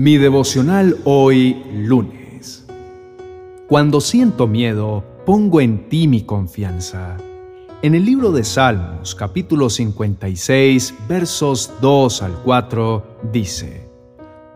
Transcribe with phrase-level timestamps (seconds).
[0.00, 2.64] Mi devocional hoy lunes.
[3.66, 7.16] Cuando siento miedo, pongo en ti mi confianza.
[7.82, 13.90] En el libro de Salmos, capítulo 56, versos 2 al 4, dice,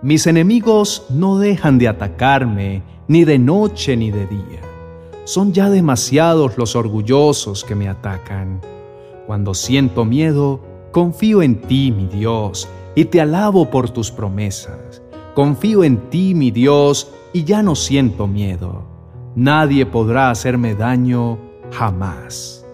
[0.00, 4.60] Mis enemigos no dejan de atacarme, ni de noche ni de día.
[5.24, 8.60] Son ya demasiados los orgullosos que me atacan.
[9.26, 10.60] Cuando siento miedo,
[10.92, 15.01] confío en ti, mi Dios, y te alabo por tus promesas.
[15.34, 18.84] Confío en ti, mi Dios, y ya no siento miedo.
[19.34, 21.38] Nadie podrá hacerme daño
[21.70, 22.66] jamás.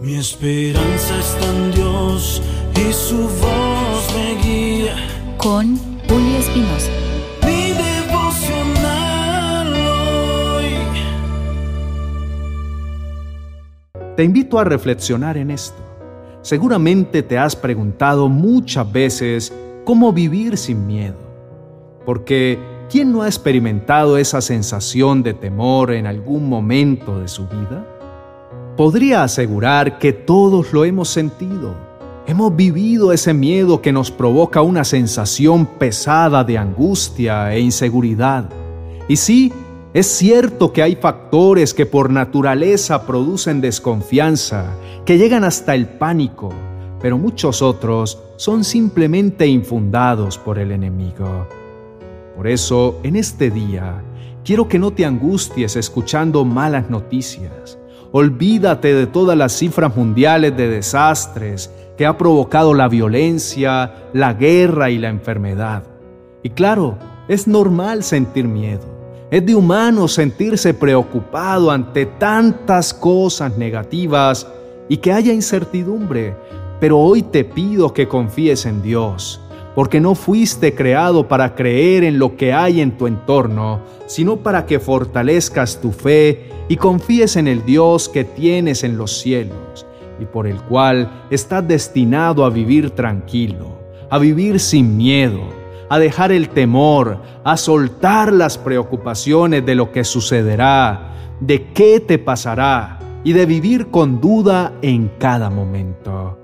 [0.00, 2.42] Mi esperanza está en Dios
[2.74, 4.96] y su voz me guía.
[5.38, 5.78] Con
[6.08, 6.90] Julio Espinosa.
[7.46, 10.74] Mi devocional hoy.
[14.16, 15.80] Te invito a reflexionar en esto.
[16.42, 19.52] Seguramente te has preguntado muchas veces
[19.84, 21.21] cómo vivir sin miedo.
[22.04, 22.58] Porque
[22.90, 27.86] ¿quién no ha experimentado esa sensación de temor en algún momento de su vida?
[28.76, 31.74] Podría asegurar que todos lo hemos sentido.
[32.26, 38.48] Hemos vivido ese miedo que nos provoca una sensación pesada de angustia e inseguridad.
[39.08, 39.52] Y sí,
[39.92, 46.50] es cierto que hay factores que por naturaleza producen desconfianza, que llegan hasta el pánico,
[47.00, 51.46] pero muchos otros son simplemente infundados por el enemigo.
[52.36, 54.02] Por eso, en este día,
[54.44, 57.78] quiero que no te angusties escuchando malas noticias.
[58.10, 64.90] Olvídate de todas las cifras mundiales de desastres que ha provocado la violencia, la guerra
[64.90, 65.84] y la enfermedad.
[66.42, 66.98] Y claro,
[67.28, 68.86] es normal sentir miedo.
[69.30, 74.46] Es de humano sentirse preocupado ante tantas cosas negativas
[74.88, 76.36] y que haya incertidumbre.
[76.80, 79.40] Pero hoy te pido que confíes en Dios
[79.74, 84.66] porque no fuiste creado para creer en lo que hay en tu entorno, sino para
[84.66, 89.86] que fortalezcas tu fe y confíes en el Dios que tienes en los cielos
[90.20, 93.78] y por el cual estás destinado a vivir tranquilo,
[94.10, 95.40] a vivir sin miedo,
[95.88, 102.18] a dejar el temor, a soltar las preocupaciones de lo que sucederá, de qué te
[102.18, 106.41] pasará y de vivir con duda en cada momento.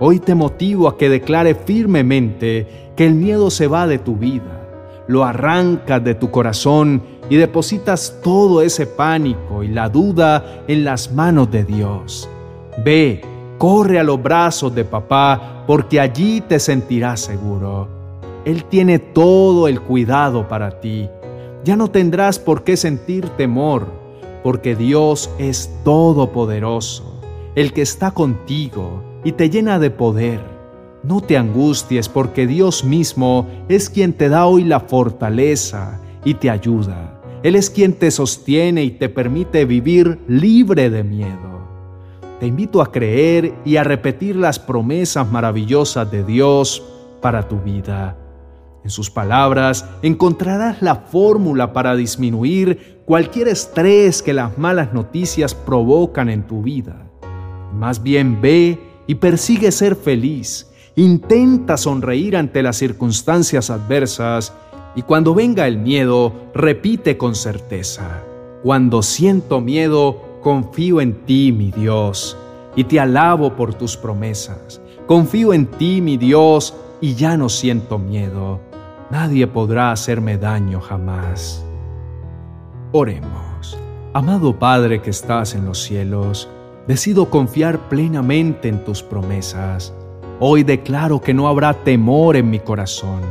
[0.00, 5.04] Hoy te motivo a que declare firmemente que el miedo se va de tu vida,
[5.06, 7.00] lo arrancas de tu corazón
[7.30, 12.28] y depositas todo ese pánico y la duda en las manos de Dios.
[12.84, 13.22] Ve,
[13.56, 17.86] corre a los brazos de papá porque allí te sentirás seguro.
[18.44, 21.08] Él tiene todo el cuidado para ti.
[21.64, 23.86] Ya no tendrás por qué sentir temor,
[24.42, 27.20] porque Dios es todopoderoso,
[27.54, 30.40] el que está contigo y te llena de poder.
[31.02, 36.50] No te angusties porque Dios mismo es quien te da hoy la fortaleza y te
[36.50, 37.20] ayuda.
[37.42, 41.54] Él es quien te sostiene y te permite vivir libre de miedo.
[42.40, 46.82] Te invito a creer y a repetir las promesas maravillosas de Dios
[47.20, 48.16] para tu vida.
[48.82, 56.28] En sus palabras encontrarás la fórmula para disminuir cualquier estrés que las malas noticias provocan
[56.28, 57.10] en tu vida.
[57.74, 60.70] Más bien ve y persigue ser feliz.
[60.96, 64.52] Intenta sonreír ante las circunstancias adversas
[64.96, 68.22] y cuando venga el miedo, repite con certeza.
[68.62, 72.36] Cuando siento miedo, confío en ti, mi Dios,
[72.76, 74.80] y te alabo por tus promesas.
[75.06, 78.60] Confío en ti, mi Dios, y ya no siento miedo.
[79.10, 81.64] Nadie podrá hacerme daño jamás.
[82.92, 83.76] Oremos.
[84.12, 86.48] Amado Padre que estás en los cielos,
[86.86, 89.94] Decido confiar plenamente en tus promesas.
[90.38, 93.22] Hoy declaro que no habrá temor en mi corazón,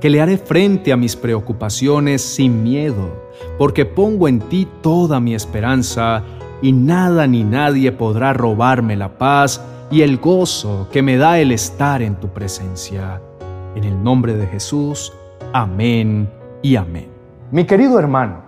[0.00, 5.34] que le haré frente a mis preocupaciones sin miedo, porque pongo en ti toda mi
[5.34, 6.22] esperanza
[6.62, 9.60] y nada ni nadie podrá robarme la paz
[9.90, 13.20] y el gozo que me da el estar en tu presencia.
[13.74, 15.12] En el nombre de Jesús,
[15.52, 16.30] amén
[16.62, 17.08] y amén.
[17.50, 18.42] Mi querido hermano,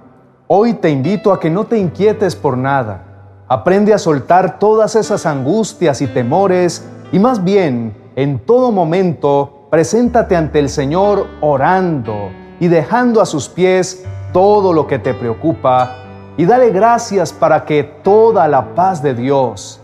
[0.46, 3.13] hoy te invito a que no te inquietes por nada
[3.49, 10.35] Aprende a soltar todas esas angustias y temores y más bien, en todo momento, preséntate
[10.35, 15.96] ante el Señor orando y dejando a sus pies todo lo que te preocupa
[16.38, 19.81] y dale gracias para que toda la paz de Dios,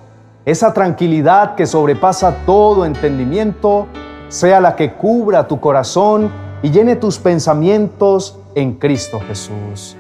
[0.47, 3.87] esa tranquilidad que sobrepasa todo entendimiento,
[4.29, 6.31] sea la que cubra tu corazón
[6.63, 9.97] y llene tus pensamientos en Cristo Jesús.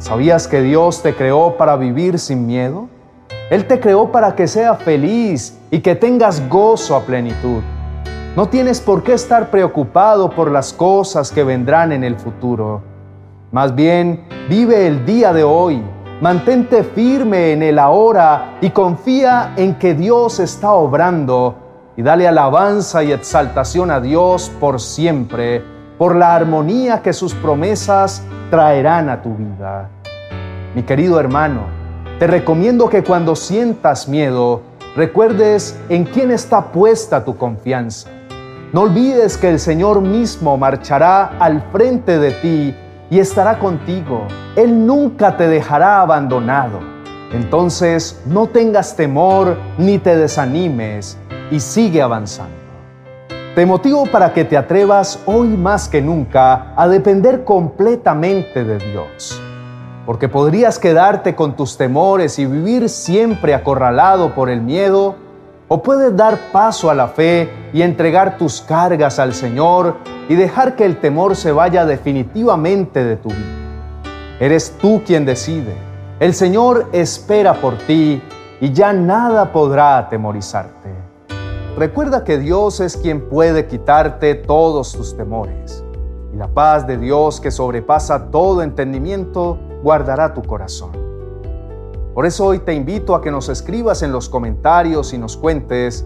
[0.00, 2.88] ¿Sabías que Dios te creó para vivir sin miedo?
[3.50, 7.60] Él te creó para que seas feliz y que tengas gozo a plenitud.
[8.34, 12.80] No tienes por qué estar preocupado por las cosas que vendrán en el futuro.
[13.52, 15.82] Más bien, vive el día de hoy,
[16.22, 21.56] mantente firme en el ahora y confía en que Dios está obrando
[21.98, 25.62] y dale alabanza y exaltación a Dios por siempre,
[26.00, 29.90] por la armonía que sus promesas traerán a tu vida.
[30.74, 31.64] Mi querido hermano,
[32.18, 34.62] te recomiendo que cuando sientas miedo,
[34.96, 38.08] recuerdes en quién está puesta tu confianza.
[38.72, 42.74] No olvides que el Señor mismo marchará al frente de ti
[43.10, 44.26] y estará contigo.
[44.56, 46.80] Él nunca te dejará abandonado.
[47.30, 51.18] Entonces no tengas temor ni te desanimes
[51.50, 52.59] y sigue avanzando.
[53.54, 59.40] Te motivo para que te atrevas hoy más que nunca a depender completamente de Dios
[60.10, 65.14] porque podrías quedarte con tus temores y vivir siempre acorralado por el miedo,
[65.68, 69.98] o puedes dar paso a la fe y entregar tus cargas al Señor
[70.28, 74.40] y dejar que el temor se vaya definitivamente de tu vida.
[74.40, 75.76] Eres tú quien decide.
[76.18, 78.20] El Señor espera por ti
[78.60, 81.09] y ya nada podrá atemorizarte.
[81.76, 85.84] Recuerda que Dios es quien puede quitarte todos tus temores.
[86.32, 90.90] Y la paz de Dios que sobrepasa todo entendimiento guardará tu corazón.
[92.14, 96.04] Por eso hoy te invito a que nos escribas en los comentarios y nos cuentes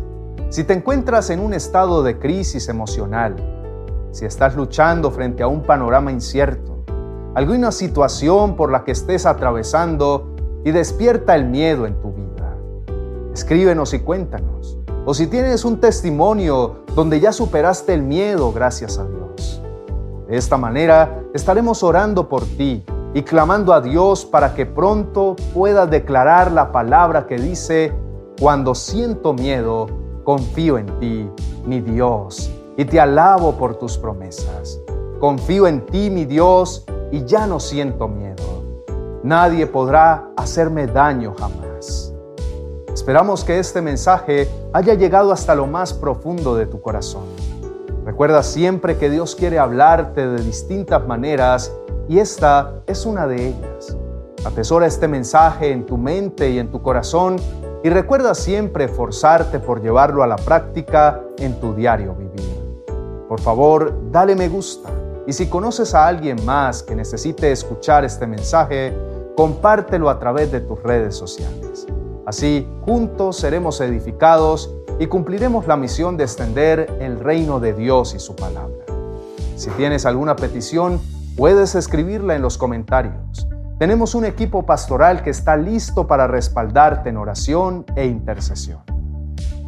[0.50, 3.34] si te encuentras en un estado de crisis emocional,
[4.12, 6.84] si estás luchando frente a un panorama incierto,
[7.34, 12.54] alguna situación por la que estés atravesando y despierta el miedo en tu vida.
[13.32, 14.78] Escríbenos y cuéntanos.
[15.06, 19.60] O si tienes un testimonio donde ya superaste el miedo gracias a Dios.
[20.28, 25.86] De esta manera estaremos orando por ti y clamando a Dios para que pronto pueda
[25.86, 27.92] declarar la palabra que dice,
[28.40, 29.88] cuando siento miedo,
[30.24, 31.28] confío en ti,
[31.66, 34.80] mi Dios, y te alabo por tus promesas.
[35.20, 38.64] Confío en ti, mi Dios, y ya no siento miedo.
[39.22, 41.63] Nadie podrá hacerme daño jamás.
[43.04, 47.24] Esperamos que este mensaje haya llegado hasta lo más profundo de tu corazón.
[48.02, 51.70] Recuerda siempre que Dios quiere hablarte de distintas maneras
[52.08, 53.94] y esta es una de ellas.
[54.46, 57.36] Atesora este mensaje en tu mente y en tu corazón
[57.82, 62.86] y recuerda siempre esforzarte por llevarlo a la práctica en tu diario vivir.
[63.28, 64.88] Por favor, dale me gusta
[65.26, 68.96] y si conoces a alguien más que necesite escuchar este mensaje,
[69.36, 71.86] compártelo a través de tus redes sociales.
[72.26, 78.18] Así, juntos seremos edificados y cumpliremos la misión de extender el reino de Dios y
[78.18, 78.84] su palabra.
[79.56, 81.00] Si tienes alguna petición,
[81.36, 83.48] Puedes escribirla en los comentarios.
[83.80, 88.78] Tenemos un equipo pastoral que está listo para respaldarte en oración e intercesión.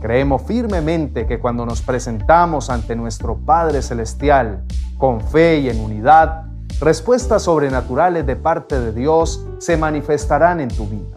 [0.01, 4.63] Creemos firmemente que cuando nos presentamos ante nuestro Padre Celestial
[4.97, 6.45] con fe y en unidad,
[6.79, 11.17] respuestas sobrenaturales de parte de Dios se manifestarán en tu vida.